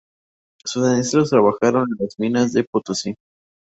Sus 0.65 0.83
ancestros 0.87 1.29
trabajaron 1.29 1.83
en 1.99 2.03
las 2.05 2.17
minas 2.17 2.53
de 2.53 2.63
Potosí. 2.63 3.13